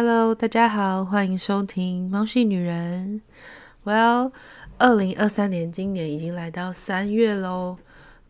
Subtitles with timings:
[0.00, 3.20] Hello，大家好，欢迎收听《猫系女人》。
[3.90, 4.30] Well，
[4.78, 7.78] 二零二三年今年已经来到三月喽。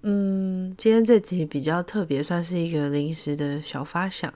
[0.01, 4.33] 嗯，今天这集比较特别，算是一个临时的小发想。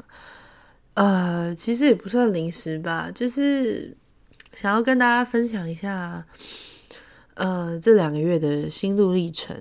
[0.92, 3.96] 呃，其实也不算临时吧，就是
[4.52, 6.26] 想要跟大家分享一下，
[7.32, 9.58] 呃，这两个月的心路历程，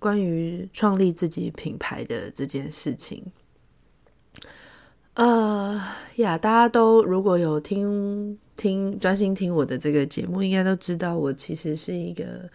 [0.00, 3.24] 关于创立自己品牌的这件事情。
[5.14, 5.80] 呃
[6.16, 12.50] 呀，大家都如果有听听专心听我的这个节目，应该都知道我其实是一个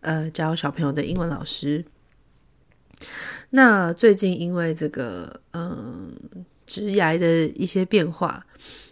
[0.00, 1.84] 呃教小朋友的英文老师。
[3.50, 6.12] 那最近因为这个嗯
[6.66, 8.44] 职涯的一些变化，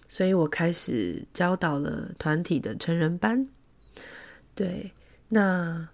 [0.08, 3.46] 所以我开始教导了团体的成人班。
[4.54, 4.92] 对，
[5.28, 5.88] 那。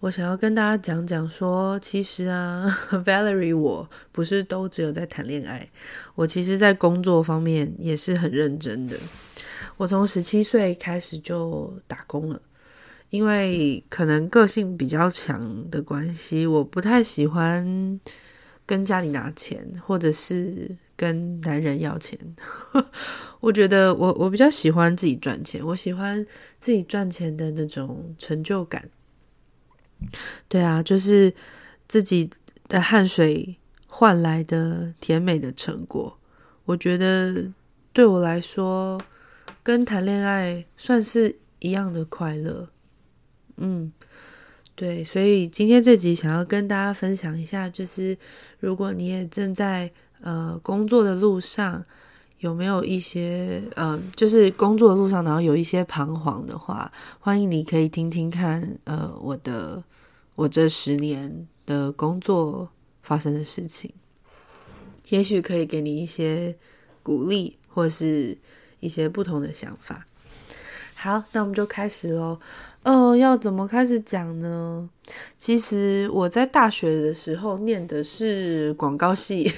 [0.00, 5.66] 我想要跟大家讲讲说，其实啊， Valerie，我不是都只有在谈恋爱，
[6.14, 8.96] 我其实在工作方面也是很认真的。
[9.78, 12.40] 我从十七岁开始就打工了，
[13.08, 17.98] 因为可能个性比较强的关系，我不太喜欢
[18.66, 22.18] 跟家里拿钱，或者是跟男人要钱。
[23.40, 26.24] 我觉得我我比较喜欢自己赚钱，我喜欢
[26.60, 28.86] 自己赚钱的那种成就感。
[30.48, 31.32] 对啊，就是
[31.88, 32.30] 自己
[32.68, 36.18] 的汗水换来的甜美的成果。
[36.64, 37.52] 我觉得
[37.92, 39.00] 对我来说，
[39.62, 42.68] 跟谈恋爱算是一样的快乐。
[43.56, 43.92] 嗯，
[44.74, 48.18] 对，所以今天这集想要跟大家分享一下，就是
[48.58, 51.84] 如果你也正在呃工作的路上，
[52.38, 59.82] 有没有一些呃，就是工作路上，然后有一些彷徨的话，欢迎你可以听听看，呃，我的
[60.34, 62.68] 我这十年的工作
[63.02, 63.90] 发生的事情，
[65.08, 66.54] 也许可以给你一些
[67.02, 68.36] 鼓励，或是
[68.80, 70.06] 一些不同的想法。
[70.94, 72.38] 好，那我们就开始喽。
[72.82, 74.88] 哦，要怎么开始讲呢？
[75.38, 79.50] 其实我在大学的时候念的是广告系。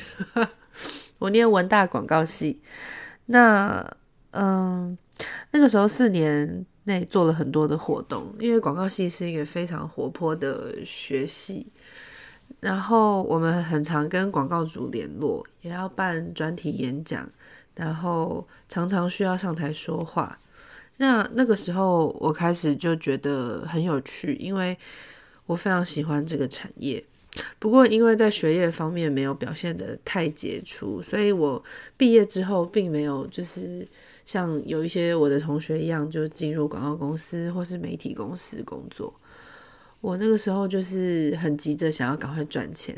[1.19, 2.61] 我念文大广告系，
[3.27, 3.85] 那
[4.31, 4.97] 嗯，
[5.51, 11.67] 那个时候四年内做了很多的活动，因为广告系是一个非常活泼的学系，
[12.61, 17.29] 然后我们很常跟广告主联络，也要办专题演讲，
[17.75, 20.39] 然后常常需要上台说话。
[20.99, 24.77] 那那个时候我开始就觉得很有趣，因为
[25.47, 27.05] 我非常喜欢这个产业。
[27.59, 31.63] 不过，因为在学业方面没有表现得太杰出，所以我
[31.97, 33.87] 毕业之后并没有就是
[34.25, 39.15] 像有一些我的同学一样，就进入广告公司或是媒体公司工作。
[40.01, 42.97] 我那个时候就是很急着想要赶快赚钱，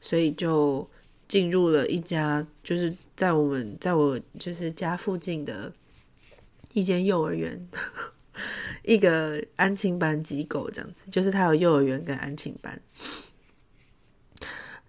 [0.00, 0.86] 所以就
[1.26, 5.72] 进入了一家就是在我们在我就是家附近的
[6.74, 7.68] 一间幼儿园，
[8.84, 12.78] 一个安亲班机构这样子，就是它有幼儿园跟安亲班。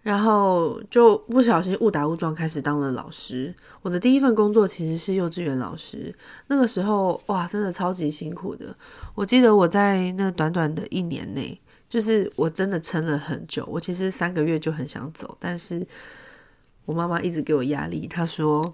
[0.03, 3.55] 然后就不小心误打误撞开始当了老师。
[3.81, 6.13] 我的第一份工作其实是幼稚园老师。
[6.47, 8.75] 那个时候哇，真的超级辛苦的。
[9.15, 11.57] 我记得我在那短短的一年内，
[11.89, 13.65] 就是我真的撑了很久。
[13.65, 15.87] 我其实三个月就很想走，但是
[16.85, 18.05] 我妈妈一直给我压力。
[18.05, 18.73] 她说：“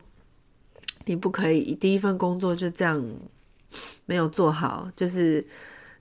[1.06, 3.02] 你不可以第一份工作就这样
[4.08, 5.46] 没有做好，就是。”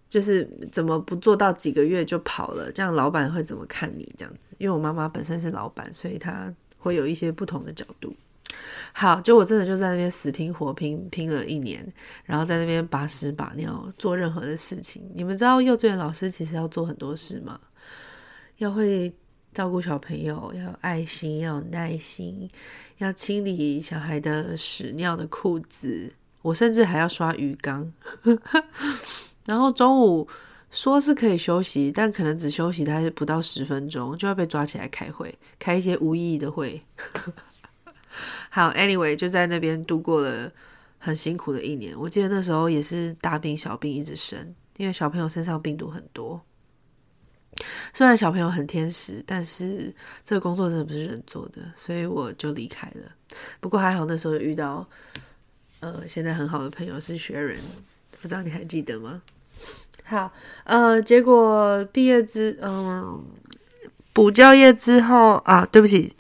[0.09, 4.13] 就是怎么不做到几个月就跑了，这样老板会怎么看你？
[4.17, 8.15] 这样子，因为我妈妈本身是老板，所以她会有一些不同的角度。
[8.93, 11.87] 好，就我真的就在那边死拼活拼拼了一年，
[12.25, 15.03] 然后在那边把屎把尿做任何的事情。
[15.15, 17.61] 你们知道幼稚园老师其实要做很多事吗？
[18.57, 19.13] 要会
[19.53, 22.49] 照顾小朋友，要有爱心，要有耐心，
[22.97, 26.11] 要清理小孩的屎尿的裤子。
[26.43, 27.93] 我甚至还要刷鱼缸。
[29.49, 30.29] 然后中午
[30.71, 36.83] 说是可以休息，但可能只休息大概不到十分钟，就要被抓起来开会，开一些无意义的会。
[38.51, 40.53] 好，anyway，就在那边度过了
[40.99, 41.99] 很辛苦的一年。
[41.99, 46.39] 我记得那时候也是大病小病一直生，因为小朋友身上病毒很多。
[47.95, 53.11] 虽然小朋友很天使，但是这个工作真的不是人做的，所以我就离开了。
[53.61, 54.87] 不过还好那时候有遇到，
[55.81, 57.59] 呃，现在很好的朋友是学人，
[58.21, 59.23] 不知道你还记得吗？
[60.05, 60.33] 好，
[60.65, 63.23] 呃，结果毕业之，嗯，
[64.13, 66.13] 补教业之后啊，对不起，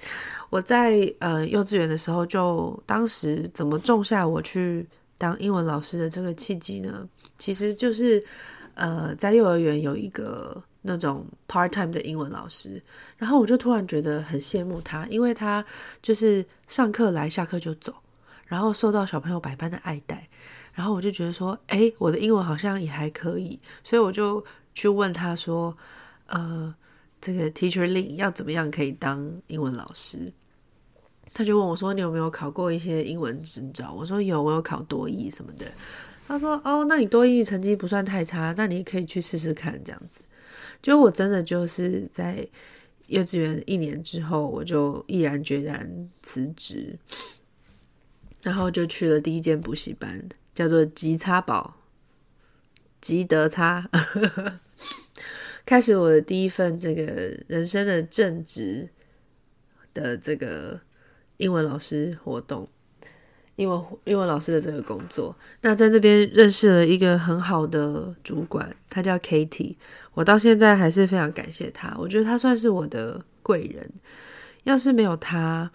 [0.51, 4.87] 我在呃幼稚园的时候就，当时怎么种下我去
[5.17, 7.09] 当英文老师的这个契机呢？
[7.39, 8.23] 其实就是
[8.75, 12.83] 呃，在幼儿园有一个那种 part time 的英文老师，
[13.17, 15.65] 然后我就突然觉得很羡慕他，因为他
[16.03, 17.95] 就是上课来，下课就走。
[18.47, 20.27] 然后受到小朋友百般的爱戴，
[20.79, 25.77] 然后我就觉得说，诶，我的英文好像也还可以，所以我就去问他说，
[26.29, 26.73] 呃，
[27.21, 30.33] 这个 Teacher Lin 要怎么样可以当英文老师？
[31.35, 33.93] 他就问我说，你有没有考过一些英文执照？
[33.93, 35.67] 我说有，我有考多益什么的。
[36.29, 40.21] 他说，哦，那你多益成绩不算太差，那你可以去试试看这样子。
[40.81, 42.47] 就我真的就是在
[43.09, 46.97] 幼稚园一年之后，我就毅然决然辞职，
[48.43, 50.29] 然后就去了第一间补习班，
[50.59, 51.77] 叫做吉差宝，
[53.01, 53.89] 吉德差，
[55.65, 57.05] 开始我的第一份这个
[57.47, 58.89] 人生的正职
[59.95, 60.81] 的这个
[61.37, 62.69] 英文老师活动。
[63.55, 69.77] 英文英文老师的这个工作，那在那边认识了一个很好的主管，他叫 Katie，
[70.15, 73.89] 我到现在还是非常感谢他，我觉得他算是我的贵人。
[74.65, 75.71] 要是没有他，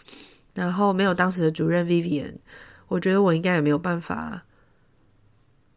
[0.53, 2.33] 然后没有当时的主任 Vivian，
[2.89, 4.43] 我觉得我应该也没有办法，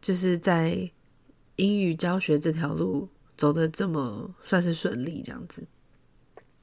[0.01, 0.89] 就是在
[1.55, 5.63] 英语教学这条路走得这么算是顺利这样子。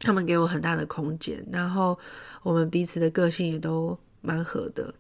[0.01, 1.99] 他们给我很大的空间，然后
[2.43, 4.95] 我们彼此的个性也都蛮合的。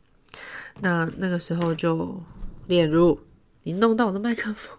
[0.81, 2.22] 那那个时候就，
[2.66, 3.20] 例如
[3.64, 4.78] 你弄到我的麦克风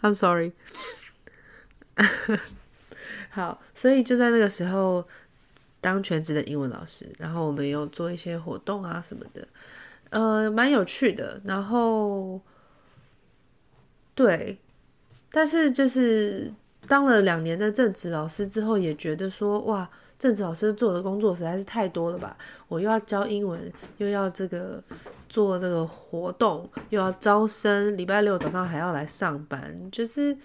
[0.00, 0.52] ，I'm sorry。
[3.28, 5.06] 好，所以就在那个时候
[5.80, 9.46] 当全职的英文老师，然后我们有做一些活动啊什么的，
[10.12, 11.40] 呃，蛮有趣的。
[11.44, 12.40] 然后，
[14.14, 14.56] 对，
[15.30, 16.52] 但是就是
[16.86, 19.90] 当了两年的正职老师之后，也觉得说哇。
[20.18, 22.38] 正职老师做的工作实在是太多了吧！
[22.68, 23.60] 我又要教英文，
[23.96, 24.80] 又要这个
[25.28, 30.38] 做这个活动，又要招生，礼拜六早上还要来上班，就是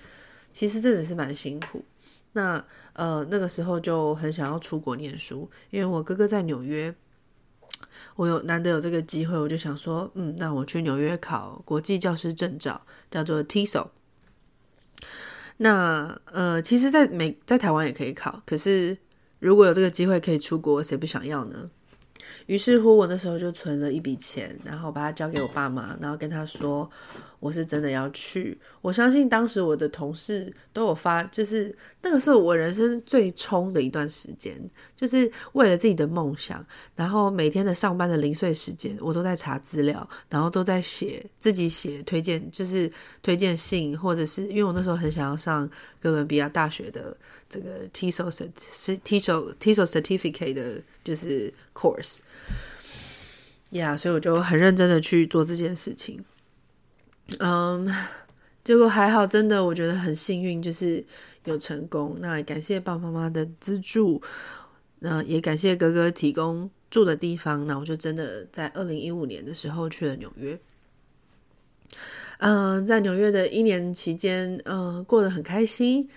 [0.52, 1.86] 其实真的是蛮辛苦。
[2.32, 6.92] 那呃那个时候就很想要出国念书，因为我哥哥在纽约，
[8.16, 13.88] 我有难得有这个机会，我就想说，嗯，那我去纽约考国际教师证照，叫做 teso。
[15.58, 18.98] 那呃，其实在美在台湾也可以考，可是。
[19.40, 21.70] 如果有这个机会可以出国，谁不想要呢？
[22.48, 26.90] 于是乎，我那时候就存了一笔钱，然后把它交给我爸妈，然后跟他说，
[27.40, 28.58] 我是真的要去。
[28.82, 34.56] 我相信当时我的同事都有发，就是那个是我人生最冲的一段时间，
[34.96, 42.92] 就是为了自己的梦想，然后每天的上班的零碎时间，我都在查资料，然后都在写自己写推荐，就是
[43.22, 45.70] 推荐信，或者是因为我那时候很想要上
[46.00, 47.16] 哥伦比亚大学的。
[47.50, 48.30] 这个 TESOL
[49.06, 52.18] TESOL TESOL certificate 的就是 course，
[53.70, 56.22] 呀，yeah，所以我就很认真的去做这件事情。
[57.40, 57.88] 嗯，
[58.64, 61.04] 结果还好，真的我觉得很幸运，就是
[61.46, 62.18] 有成功。
[62.20, 64.22] 那感谢爸爸妈妈的资助，
[65.00, 67.66] 那也感谢哥哥提供住的地方。
[67.68, 70.60] 那我就真的在二零一五年的时候去了纽约。
[72.40, 76.08] 嗯，在纽约的一年期间，嗯，过得很开心。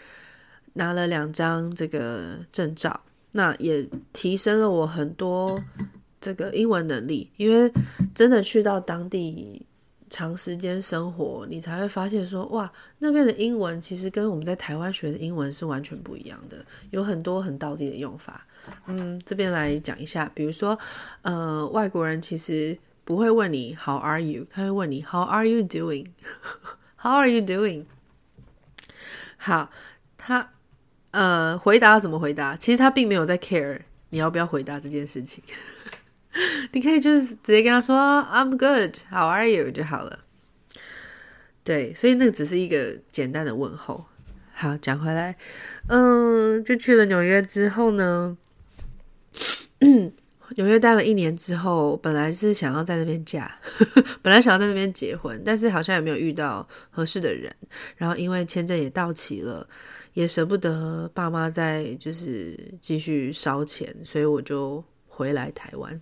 [0.75, 3.01] 拿了两张这个证照，
[3.33, 5.61] 那也提升了我很多
[6.21, 7.29] 这个英文能力。
[7.37, 7.71] 因为
[8.15, 9.61] 真的去到当地
[10.11, 18.47] 长时间生活，你才会发现说，哇，那边的英文其实跟我们在台湾学的英文是完全不一样的，有很多很道地的用法。
[18.87, 20.79] 嗯，这边来讲一下，比如说，
[21.23, 27.87] 呃，外国人其实不会问你 How are you，他会问你 How are you doing？How are you doing？
[29.39, 29.71] 好，
[30.19, 30.51] 他。
[31.13, 32.55] 呃，回答怎么回答？
[32.57, 35.43] 其实他并没有在 care 你要不要回答这件事情。
[36.73, 40.21] 你可以就是直接跟他说 "I'm good, how are you" 就好了。
[41.65, 44.05] 对，所以那个只是一个简单的问候。
[44.53, 45.37] 好，讲回来，
[45.89, 48.37] 嗯，就去了纽约之后呢，
[50.57, 53.51] 纽约待了一年之后，本来是想要在那边嫁，
[54.23, 57.55] 本来想要在那边结婚，但是好像也没有遇到合适的人，
[57.97, 59.67] 然后因为签证也到期了。
[60.13, 66.01] 也舍不得爸妈再就是继续烧钱，所以我就回来台湾。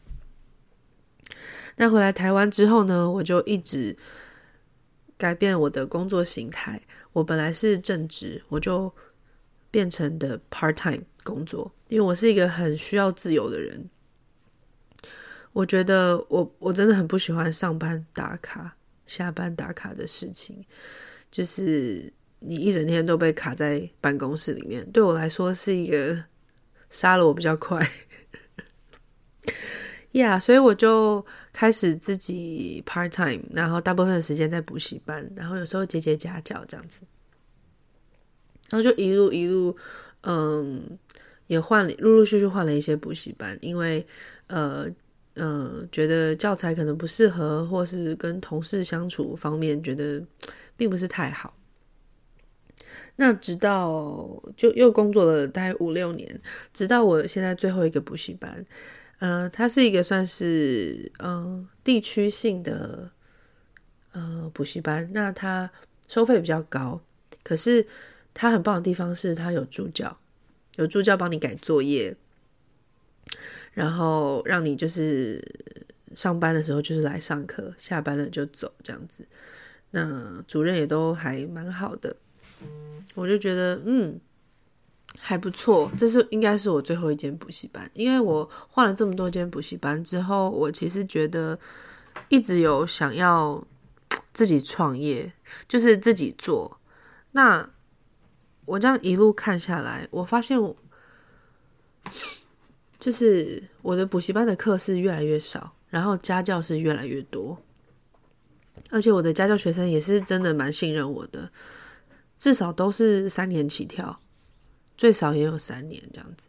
[1.76, 3.96] 那回来台湾之后呢，我就一直
[5.16, 6.80] 改变我的工作形态。
[7.12, 8.92] 我本来是正职，我就
[9.70, 13.88] 变成的 part time 工作，因为我是一个很需要自由的人。
[15.52, 20.64] 我觉得我我真的很不喜欢上班打卡、下班打卡的事情，
[21.30, 22.12] 就是。
[22.40, 26.16] 你一整天都被卡在办公室里面，对我来说是一个
[26.88, 27.84] 杀了我比较快。
[30.18, 37.00] ，yeah，所以我就开始自己 part time，然后大部分的时间在补习班，然后有时候接接家教这样子，
[38.70, 39.76] 然后就一路一路，
[40.22, 40.98] 嗯，
[41.46, 44.04] 也换了，陆陆续续换了一些补习班，因为
[44.48, 44.86] 呃
[45.34, 50.20] 呃，觉得教材可能不适合，或是跟同事相处方面觉得
[50.76, 51.54] 并不是太好。
[53.20, 56.40] 那直到就又工作了大概五六年，
[56.72, 58.64] 直到我现在最后一个补习班，
[59.18, 63.10] 呃，它是一个算是嗯、地区性的
[64.12, 65.70] 呃补习班，那它
[66.06, 67.00] 收费比较高，
[67.42, 67.86] 可是
[68.32, 70.18] 它很棒的地方是它有助教，
[70.76, 72.16] 有助教帮你改作业，
[73.72, 75.42] 然后让你就是
[76.14, 79.26] 上班的时候就是来上课，下班了就走这样子，
[79.90, 82.16] 那主任也都还蛮好的。
[83.14, 84.20] 我就觉得，嗯，
[85.18, 85.90] 还不错。
[85.96, 91.58] 这是应该是我最后一间补习班，因为我换了这么多间补习班之后，我其实觉得
[92.28, 93.62] 一直有想要
[94.32, 95.32] 自己创业，
[95.66, 96.80] 就是自己做。
[97.32, 97.68] 那
[98.64, 100.58] 我这样一路看下来，我发现
[102.98, 107.56] 就是我的补习班的课是越来越少，然后家教是越来越多，
[108.90, 111.50] 而且我的家教学生也是真的蛮信任我的。
[112.38, 114.20] 至少都是三年起跳，
[114.98, 116.48] 最少也有三年这样子。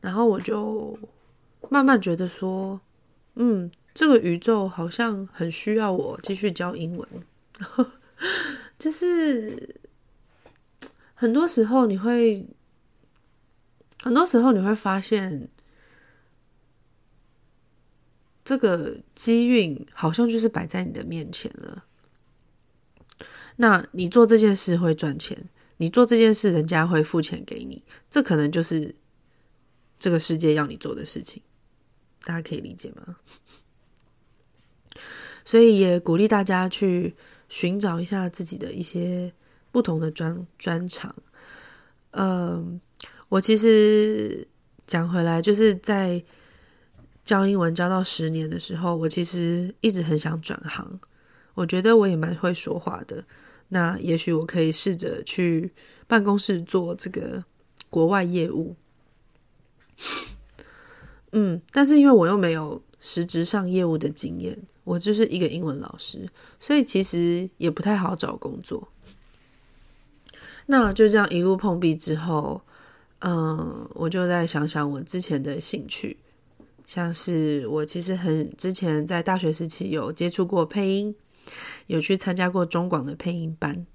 [0.00, 0.98] 然后我就
[1.70, 2.80] 慢慢觉得说，
[3.36, 7.08] 嗯，这个宇宙好像很需要我继续教英文。
[8.76, 9.80] 就是
[11.14, 12.46] 很多时候你会，
[14.02, 15.48] 很多时候你会发现，
[18.44, 21.84] 这个机运好像就是摆在你的面前了。
[23.56, 28.94] 那你做这件事会赚钱，你做这件事人家会付钱给你，这可能就是
[29.98, 31.42] 这个世界要你做的事情，
[32.22, 33.16] 大家可以理解吗？
[35.44, 37.14] 所以也鼓励大家去
[37.48, 39.32] 寻找一下自己的一些
[39.70, 41.14] 不同的专专长。
[42.12, 42.80] 嗯，
[43.28, 44.46] 我其实
[44.86, 46.24] 讲回来，就是在
[47.24, 51.00] 教英文教到十年的时候，我其实一直很想转行，
[51.54, 53.24] 我觉得我也蛮会说话的。
[53.68, 55.72] 那也许我可以试着去
[56.06, 57.42] 办公室做这个
[57.90, 58.76] 国外业务，
[61.32, 66.28] 嗯，但是因为我又没有实质上业务的经验，我就是一个英文老师，
[66.60, 68.88] 所以其实也不太好找工作。
[70.66, 72.62] 那就这样一路碰壁之后，
[73.20, 76.16] 嗯，我就再想想我之前的兴趣，
[76.86, 81.14] 像是我其实很之前在大学时期有接触过配音。
[81.86, 83.86] 有去参加过中广的配音班，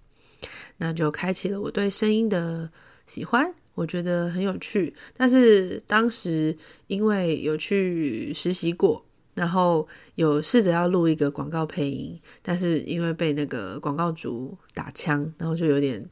[0.78, 2.70] 那就开启了我对声音的
[3.08, 4.96] 喜欢，我觉得很有趣。
[5.18, 6.56] 但是当时
[6.88, 9.04] 因为有去实习过，
[9.34, 16.08] 然后有试着要录一个广告配音，但是因为被那个广告主打枪，然后就有点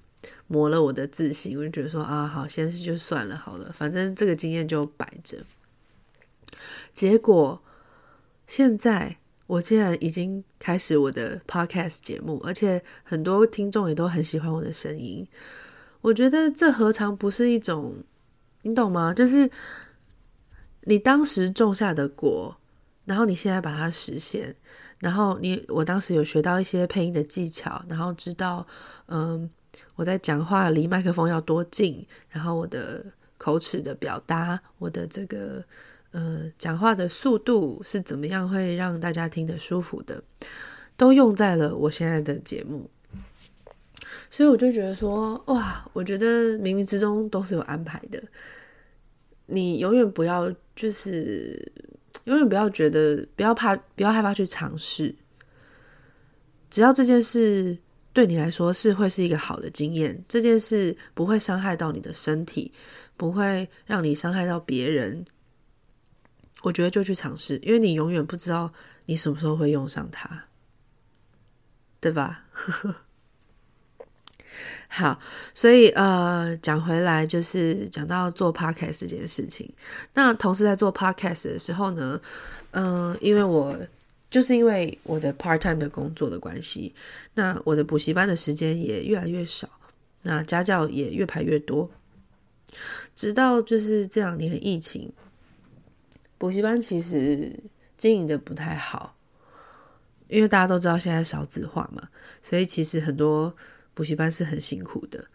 [0.48, 1.58] 磨了我的自信。
[1.58, 5.46] 我就觉得说啊，好，先就算了，好了，反正这个经验就摆着。
[6.92, 7.62] 结果
[8.48, 9.18] 现在。
[9.48, 15.26] 我竟然已经开始我的 podcast 节目，而且很多听众也都很喜欢我的声音。
[16.02, 17.96] 我觉得这何尝不是一种，
[18.64, 19.14] 你懂吗？
[19.14, 19.50] 就是
[20.82, 22.56] 你当时种下的果，
[23.06, 24.54] 然后你现在把它实现，
[25.00, 28.68] 然后你我当时有学到一些配音的技巧，然后知道，
[29.08, 29.50] 嗯，
[29.96, 33.06] 我在讲话离麦克风要多近，然后我的
[33.38, 35.64] 口齿的表达，我的这个。
[36.18, 40.24] 呃，讲话的速度是怎么样会让大家听得舒服的，
[40.98, 42.90] 都用在了我现在的节目，
[44.32, 48.20] 所以我就觉得说，哇，我觉得冥冥之中都是有安排的。
[49.46, 51.72] 你永远不要，就是
[52.24, 55.14] 永远不要觉得，不要怕，不要害怕去尝试。
[56.72, 57.78] 只要这件事
[58.12, 62.72] 对你来说是会是一个好的经验，这件事不会伤害到你的身体，
[63.16, 65.24] 不会让你伤害到别人。
[66.64, 68.72] 我觉得就去尝试，因为你永远不知道
[69.06, 70.46] 你什么时候会用上它，
[72.00, 72.44] 对吧？
[74.90, 75.20] 好，
[75.54, 79.72] 所以呃，讲回来就是讲到做 podcast 这件事情。
[80.14, 82.20] 那同时在做 podcast 的时候呢，
[82.72, 83.78] 嗯、因为我
[84.32, 86.94] 就是因为我的 part time 的工作的关系，
[87.36, 89.70] 那我的补习班的时间也越来越少，
[90.24, 91.92] 那家教也越排越多，
[93.16, 95.12] 直到就是这两年疫情。
[96.38, 97.52] 补习班其实
[97.98, 99.18] 经营的不太好，
[100.28, 102.10] 因为大家都知道现在少子化嘛，
[102.42, 103.56] 所以其实很多
[103.94, 105.26] 补习班是很辛苦的。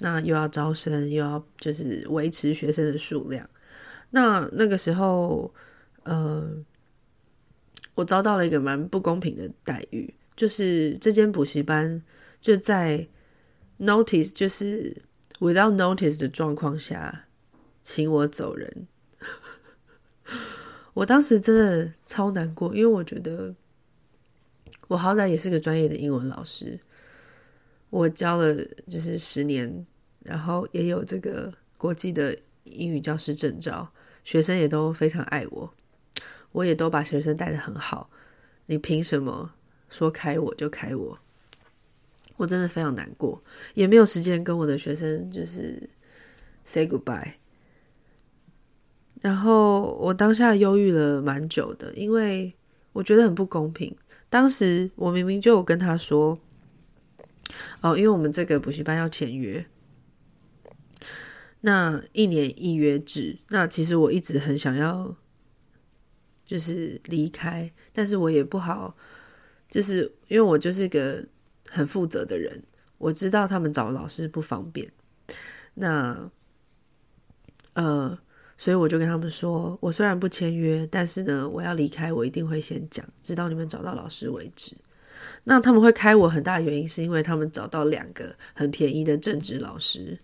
[0.00, 3.48] 那又要招生，又要就是维持学生的数量。
[4.10, 5.54] 那那个时候，
[6.02, 6.52] 呃，
[7.94, 12.02] 我遭到了一个蛮不公平的待遇，就是这间补习班
[12.40, 13.06] 就在
[13.78, 14.94] notice，就是
[15.38, 17.26] without notice 的状况下，
[17.82, 18.86] 请我走人。
[21.00, 23.54] 我当时真的超难过，因为我觉得
[24.86, 26.78] 我好歹也是个专业的英文老师，
[27.88, 28.54] 我教了
[28.86, 29.86] 就是十年，
[30.24, 33.90] 然后也有这个国际的英语教师证照，
[34.24, 35.74] 学生也都非常爱我，
[36.52, 38.10] 我也都把学生带得很好，
[38.66, 39.54] 你凭什么
[39.88, 41.18] 说开我就开我？
[42.36, 43.42] 我真的非常难过，
[43.72, 45.88] 也没有时间跟我的学生就是
[46.66, 47.39] say goodbye。
[49.20, 52.54] 然后我当下忧郁了蛮久的，因为
[52.92, 53.94] 我觉得很不公平。
[54.30, 56.38] 当时我明明就有跟他说，
[57.82, 59.66] 哦，因为我们这个补习班要签约，
[61.60, 63.38] 那一年一约制。
[63.48, 65.14] 那其实我一直很想要，
[66.46, 68.96] 就是离开，但是我也不好，
[69.68, 71.22] 就是因为我就是个
[71.68, 72.62] 很负责的人，
[72.96, 74.90] 我知道他们找老师不方便。
[75.74, 76.30] 那，
[77.74, 78.18] 呃。
[78.60, 84.76] 所以我就跟他们说，我虽然不签约，但是呢，我要离开，我一定会先讲，直到你们找到老师为止。
[85.44, 90.18] 那他们会开我很大的原因，是因为他们找到两个很便宜的正职老师。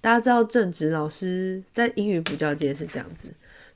[0.00, 3.26] 大家知道，正职老师在英语补教界是这样子，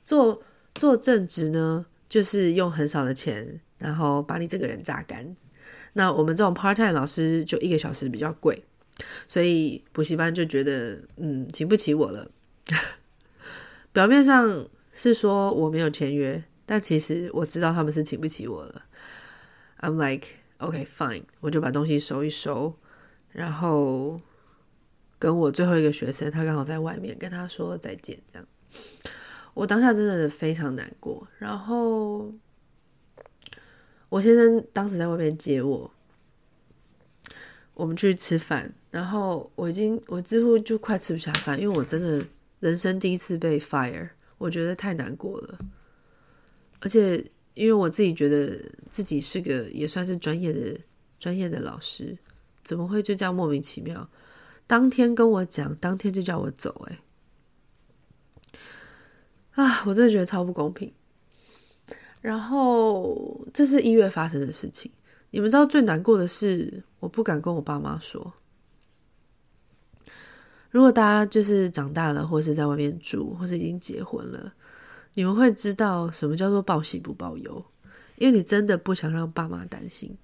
[0.05, 0.41] 做
[0.75, 5.35] 做正职呢，就是用很少的钱，然后把你这个人榨干。
[5.91, 8.63] 那我们这种 part time 老师就一个小时比较贵，
[9.27, 12.31] 所以补习班就觉得，嗯，请不起我了。
[13.91, 18.85] 表面上是说我没有签约，但其实我知道他们是请不起我了。
[19.81, 20.27] I'm like,
[20.59, 22.75] okay, fine，我就把东西收一收，
[23.31, 24.19] 然后
[25.17, 28.19] 跟我最后一个学生，他刚好在外面，跟他说再见。
[28.31, 28.47] 这样，
[29.55, 31.27] 我当下真的非常难过。
[31.39, 32.31] 然后
[34.09, 35.91] 我先生当时在外面接我，
[37.73, 42.23] 我们去吃饭，然后我已经我几乎就快吃不下饭，因为我真的。
[42.59, 45.57] 人生第一次被 fire，我觉得太难过了。
[46.81, 48.57] 而且，因为我自己觉得
[48.89, 50.79] 自己是个也算是专业的
[51.19, 52.17] 专业的老师，
[52.63, 54.09] 怎么会就这样莫名其妙？
[54.67, 56.99] 当天跟我讲，当天就叫我走，欸，
[59.51, 60.93] 哎，啊，我真的觉得超不公平。
[62.21, 64.91] 然后，这是一月发生的事情。
[65.31, 68.33] 你们知道最难过的是，我不敢跟我爸妈说。
[70.71, 74.53] 如果大家就是长大了，或是在外面住，或是已经结婚了，
[75.15, 77.65] 你们会知道什么叫做报喜不报忧，
[78.17, 80.15] 因为你真的不想让爸妈担心。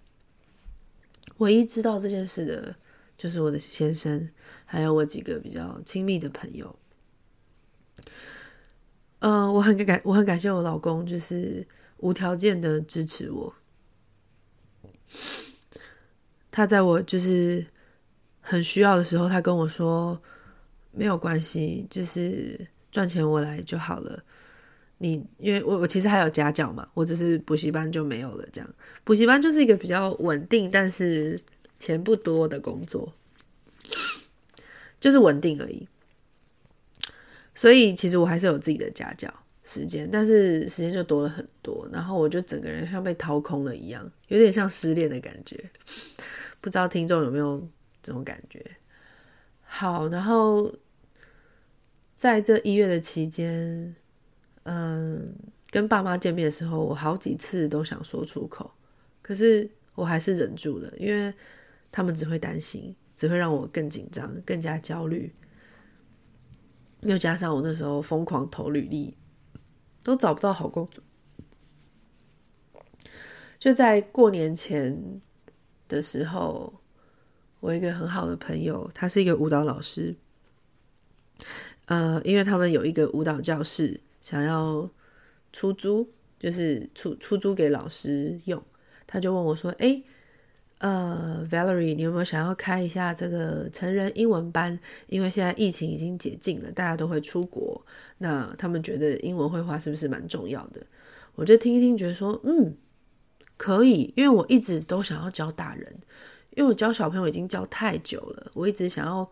[1.38, 2.76] 唯一知道这件事的，
[3.18, 4.30] 就是我的先生，
[4.66, 6.78] 还有我几个比较亲密的朋友。
[9.20, 13.56] 嗯、呃，我很感，我很感谢我老公，就是无条件的支持我。
[16.52, 17.66] 他在我就是
[18.42, 20.22] 很需要的时候，他跟我说。
[20.96, 22.60] 没有关系，就是
[22.92, 24.24] 赚钱我来就好了。
[24.98, 28.48] 你因为我我其实还有家教嘛，我只是补习班就没有了。
[28.54, 31.38] 这样补习班就是一个比较稳定，但是
[31.78, 33.12] 钱不多的工作，
[35.02, 35.86] 就是稳定而已。
[37.54, 39.32] 所以其实我还是有自己的家教
[39.66, 41.86] 时间，但是时间就多了很多。
[41.92, 45.62] 然后我就整个人像被掏空了一样，有点像失恋的感觉。
[46.62, 47.62] 不知道听众有没有
[48.02, 48.66] 这种感觉？
[49.62, 50.74] 好，然后。
[52.16, 53.96] 在这一月的期间，
[54.64, 55.36] 嗯，
[55.70, 58.72] 跟爸妈见面的时候，我好几次都想说出口，
[59.22, 61.34] 可是我还是忍住了，因为
[61.92, 65.34] 他们只会担心，只会让我更紧张、更加焦虑。
[67.02, 69.16] 又加上我那时候疯狂投履历，
[70.02, 71.04] 都找不到好工作。
[73.60, 75.22] 就在过年前
[75.88, 76.74] 的时候，
[77.60, 80.16] 我一个很好的朋友，他是一个舞蹈老师。
[81.86, 84.90] 呃，因为他们有一个舞蹈教室，想要
[85.54, 88.60] 出租，就是出出租给老师用。
[89.06, 90.04] 他就问我说：“诶，
[90.80, 94.80] 呃，Valerie，你有没有想要开一下这个成人英文班？
[95.06, 97.80] 因为现在疫情已经解禁了，大家都会出国，
[98.18, 100.82] 那他们觉得英文会话是不是蛮重要的？”
[101.36, 102.76] 我就听一听，觉得说：“嗯，
[103.58, 105.96] 可以。”因为我一直都想要教大人，
[106.56, 109.32] 因为我教小朋友已经教太久了，我一直想要。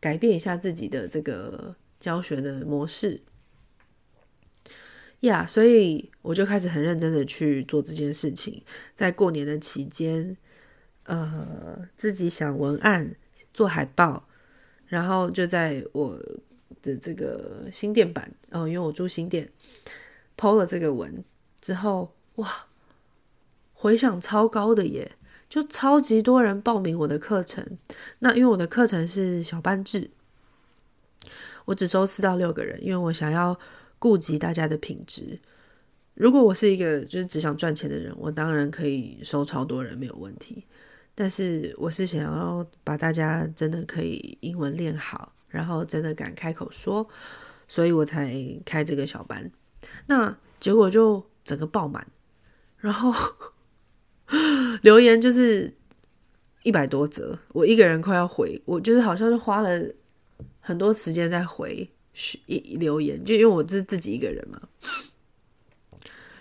[0.00, 3.20] 改变一下自己的这个教学的模式，
[5.20, 8.62] 呀所以我就开始很认真的去做这件事情。
[8.94, 10.36] 在过年的期间，
[11.04, 13.16] 呃，自己想文案、
[13.52, 14.28] 做海报，
[14.86, 16.16] 然后就在我
[16.80, 19.50] 的这个新店版，哦，因为我住新店
[20.36, 21.24] ，PO 了这个文
[21.60, 22.66] 之后，哇，
[23.72, 25.10] 回响超高的耶！
[25.48, 27.64] 就超级多人报名我的课程，
[28.18, 30.10] 那因为我的课程是小班制，
[31.64, 33.58] 我只收四到六个人，因为我想要
[33.98, 35.40] 顾及大家的品质。
[36.14, 40.66] 如果我是一个就是只想赚钱的人，我当然可以收超多人没有问题。
[41.14, 47.08] 但是我是想要把大家真的可以英文练好，然后真的敢开口说，
[47.66, 49.50] 所以我才开这个小班。
[50.06, 52.06] 那结果就整个爆满，
[52.78, 53.12] 然后
[54.82, 55.72] 留言就是
[56.62, 59.80] 一百多则，我一个人快要回，我就是好像是花了
[60.60, 61.88] 很多时间在回
[62.46, 64.60] 一留言，就因为我是自己一个人嘛。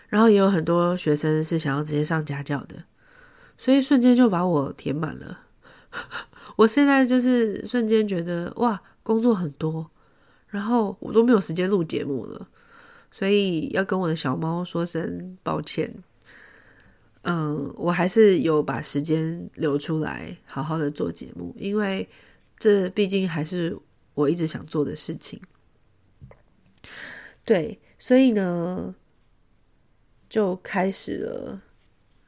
[0.09, 2.83] 然后也有很多学生是想要直接上家教的。
[3.57, 5.39] 所以瞬间就把我填满了，
[6.57, 9.89] 我现在就是瞬间觉得哇，工作很多，
[10.47, 12.47] 然后我都没有时间录节目了，
[13.09, 16.03] 所以要跟我的小猫说声抱歉。
[17.29, 22.07] 嗯，我还是有把时间留出来，好好的做节目，因为
[22.57, 23.77] 这毕竟还是
[24.13, 25.37] 我一直想做的事情。
[27.43, 28.95] 对，所以呢，
[30.29, 31.61] 就开始了。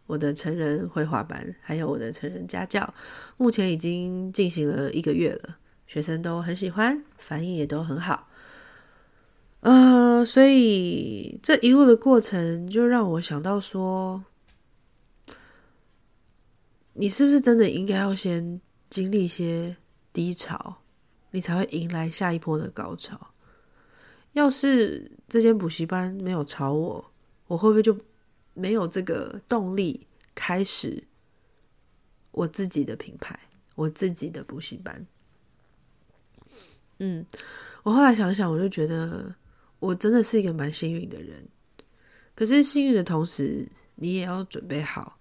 [0.06, 2.94] 我的成人绘画班，还有我的成人家教，
[3.38, 5.58] 目前已经进行了一个月了，
[5.88, 8.28] 学生都很喜欢，反应也都很好。
[9.62, 14.24] 呃，所以这一路的过程就让我想到说，
[17.00, 18.60] 你是不是真的应该要先
[18.90, 19.74] 经历一些
[20.12, 20.76] 低潮，
[21.32, 23.18] 你才会迎来下一波的高潮？
[24.34, 27.12] 要是这间补习班没有炒我，
[27.48, 27.98] 我会不会就？
[28.56, 31.02] 没有这个动力开始
[32.32, 33.40] 我自己的品牌，
[33.76, 35.08] 我自己的补习班。
[36.98, 37.26] 嗯，
[37.84, 39.34] 我后来想想，我就觉得
[39.80, 41.48] 我真的是一个蛮幸运的人。
[42.36, 45.18] 可是幸运的同时，你也要准备好。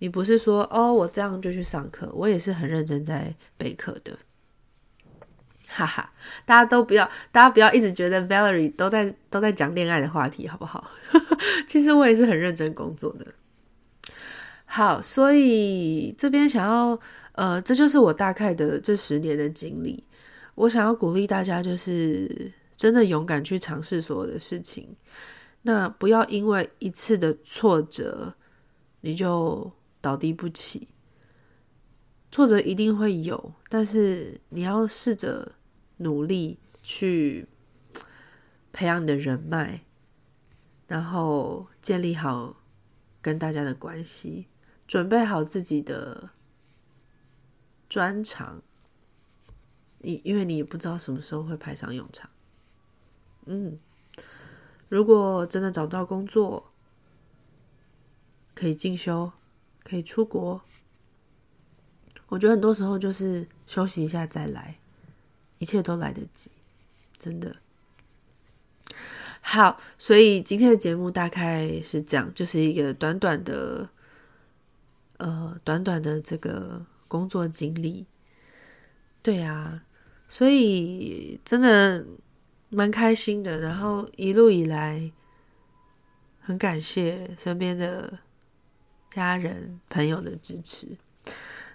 [0.00, 4.18] 你不是说哦，我这样就去上课，我也是很认真在备课的。
[5.68, 6.12] 哈哈，
[6.44, 10.90] 大家都不要，大家不要一直觉得 Valerie 都在都在讲恋爱的话题，好不好？
[11.68, 13.26] 其实我也是很认真工作的。
[14.64, 16.98] 好，所以这边想要，
[17.32, 20.02] 呃，这就是我大概的这十年的经历。
[20.56, 24.88] 我想要鼓励大家，就是真的勇敢去尝试所有的事情。
[25.62, 28.34] 那不要因为一次的挫折，
[29.02, 30.88] 你就倒地不起。
[32.30, 35.52] 挫折一定会有，但是你要试着。
[36.02, 37.46] 努力去
[38.72, 39.82] 培养你的人脉，
[40.86, 42.56] 然后建立好
[43.20, 44.46] 跟大家的关系，
[44.86, 46.30] 准备好自己的
[47.86, 48.62] 专长。
[49.98, 52.30] 你因为你不知道什么时候会派上用场。
[53.44, 53.78] 嗯，
[54.88, 56.72] 如果真的找不到工作，
[58.54, 59.30] 可以进修，
[59.90, 60.62] 可以出国。
[62.28, 64.76] 我觉得很多时候就是休息一下再来。
[65.58, 66.50] 一切都来得及，
[67.18, 67.54] 真的。
[69.42, 73.90] 好，所以今天的节目大概是这样，就是一个短短的，
[75.18, 78.06] 呃，短短的这个工作经历。
[79.22, 79.84] 对啊，
[80.28, 82.06] 所以真的
[82.70, 83.58] 蛮开心的。
[83.58, 85.12] 然后一路以来，
[86.40, 88.18] 很感谢身边的
[89.10, 90.96] 家人朋友的支持。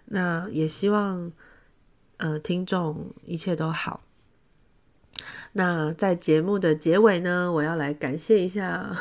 [0.05, 1.31] 那也希望。
[2.17, 4.01] 呃，听众一切都好。
[5.51, 8.97] 那在节目的结尾呢，我要来感谢一下，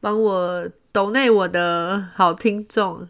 [0.00, 3.06] 帮我抖内我的好听众。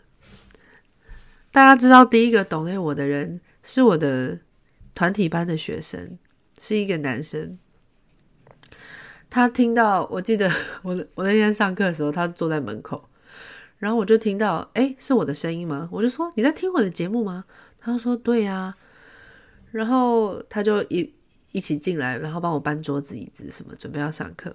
[1.53, 4.41] 大家知道，第一个抖内我的人是我的
[4.93, 6.19] 团体班的学生，
[6.59, 7.57] 是一个男生。
[9.35, 10.49] 他听到，我记得
[10.83, 13.05] 我我那天上课的时候，他坐在门口。
[13.79, 15.89] 然后我就听到，诶，是我的声音吗？
[15.91, 17.45] 我就说，你在听我的节目吗？
[17.81, 18.77] 他说对呀。
[19.73, 21.13] 然后他就一
[21.51, 24.55] 一起进来，然后帮我搬桌子椅子什么，准备要上课。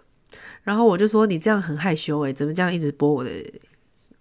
[0.64, 3.30] 然后我就说，你这样很害羞诶，怎么这样一直播我的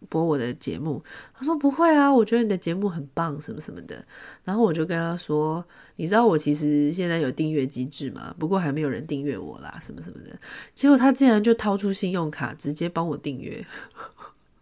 [0.08, 1.02] 播我的节目？
[1.34, 4.04] 他说不会啊，我觉得你的节目很棒，什么什么的。
[4.44, 5.64] 然后我就跟他说，
[5.96, 8.34] 你知道我其实现在有订阅机制吗？
[8.38, 10.38] 不过还没有人订阅我啦，什么什么的。
[10.74, 13.66] 结果他竟然就掏出信用卡，直接帮我订阅。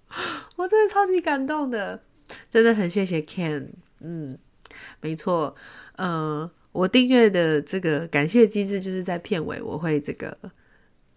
[0.56, 2.00] 我真的超级感动的，
[2.48, 3.68] 真的很谢谢 Ken。
[4.00, 4.38] 嗯，
[5.00, 5.54] 没错，
[5.98, 10.36] 嗯、我订阅的这个感谢机制就是在片尾我会这个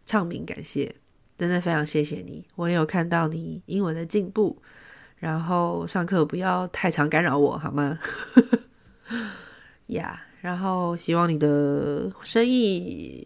[0.05, 0.93] 唱名感谢，
[1.39, 2.45] 真的非常谢谢你。
[2.56, 4.62] 我也有看到你英文的进步，
[5.15, 7.97] 然后上课不要太常干扰我好吗？
[9.88, 13.25] 呀， yeah, 然后希望你的生意。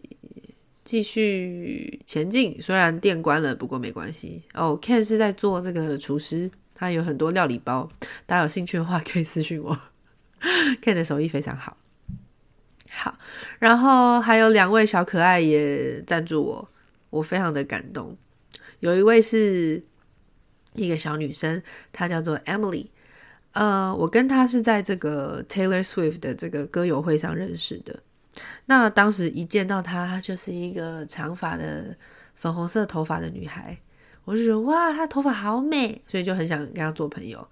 [0.84, 4.42] 继续前进，虽然店关了，不过没关系。
[4.52, 7.90] 哦、，Ken 是在做这个厨师，他有很多料理包，
[8.26, 9.74] 大家有兴趣的话可以私讯我。
[10.84, 11.78] Ken 的手艺非常好，
[12.90, 13.16] 好。
[13.58, 16.68] 然后还有两位小可爱也赞助我，
[17.14, 18.16] 我非常的感动。
[18.80, 19.82] 有一位是
[20.74, 22.88] 一个小女生，她叫做 Emily。
[23.52, 28.02] 呃，我跟她是在这个 Taylor Swift 的这个歌友会上认识的。
[28.66, 31.96] 那当时一见到她，她就是一个长发的
[32.34, 33.78] 粉红色头发的女孩，
[34.24, 37.46] 我就觉得哇，她头发好美，所以就很想跟她做朋友。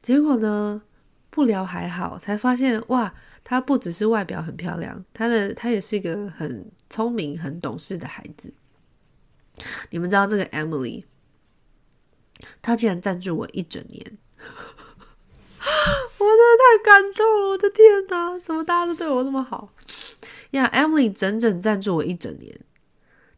[0.00, 0.80] 结果呢，
[1.28, 3.12] 不聊还好，才发现哇，
[3.44, 8.50] 她不只是外表很漂亮，她的她也是一个很聪明、很懂事的孩子。
[9.90, 11.04] 你们知道这个 Emily，
[12.62, 14.18] 她竟然赞助我一整年。
[15.60, 17.48] 我真的太感动了！
[17.50, 19.72] 我的天哪，怎么大家都对我那么好
[20.52, 22.60] 呀，Emily 整整赞助我一整年，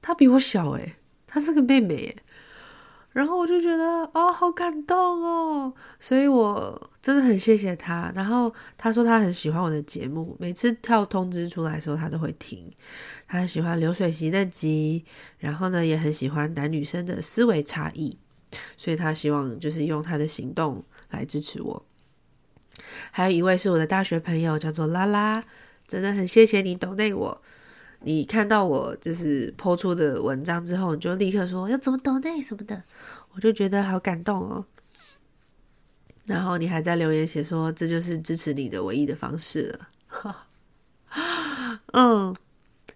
[0.00, 2.16] 她比我小诶，她是个妹妹诶。
[3.12, 8.12] 然后我就觉得哦，好感动哦，所以我真的很谢谢他。
[8.14, 12.70] 然后他说他很喜欢我的节目，每次跳通知出来的时候，他都会听。
[13.26, 15.04] 他很喜欢流水席那集，
[15.38, 18.16] 然后呢，也很喜欢男女生的思维差异，
[18.76, 21.86] 所以他希望就是用他的行动来支持我。
[23.10, 25.42] 还有一位是我的大学朋友，叫做拉拉，
[25.86, 27.42] 真的很谢谢你懂内我。
[28.02, 32.82] 你看到我就是抛出的文章之后，你就立刻说要怎么抖内什么的，
[33.32, 34.64] 我就觉得好感动哦。
[36.26, 39.88] 然后你还在留言写说，这就是支持你的唯一的方式了。
[41.92, 42.34] 嗯，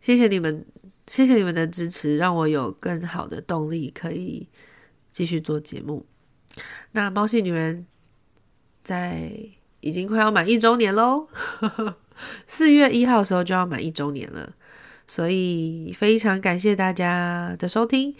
[0.01, 0.65] 谢谢你们，
[1.07, 4.49] 谢谢你们的支持，让我有更好的动力可以
[5.13, 6.07] 继续做节目。
[6.93, 7.87] 那猫系女人
[8.83, 9.33] 在。
[9.81, 11.29] 已经快要满一周年喽，
[12.49, 14.55] 四月一号的时候就要满一周年了，
[15.07, 18.15] 所以非常感谢大家的收听。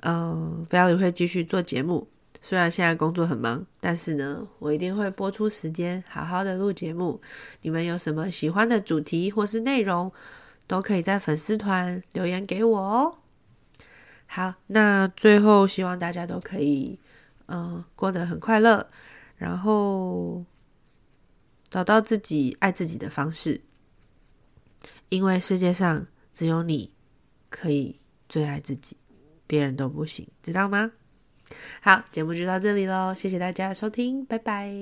[0.00, 2.08] 嗯，不要也会继续做节目，
[2.40, 7.20] 虽然现在工作很忙，但是呢，我一定会拨出时间好好的录节目。
[7.62, 10.10] 你们有什么喜欢的主题或是内容，
[10.66, 13.14] 都可以在粉丝团留言给我哦。
[14.26, 16.98] 好，那最后希望大家都可以
[17.46, 18.88] 嗯过得很快乐，
[19.36, 20.44] 然后。
[21.72, 23.60] 找到自己爱自己的方式，
[25.08, 26.04] 因为世界上
[26.40, 26.90] 只有你
[27.50, 28.96] 可以最爱自己，
[29.46, 30.90] 别人都不行，知道吗？
[31.82, 34.72] 好，节目就到这里喽，谢谢大家收听，拜拜。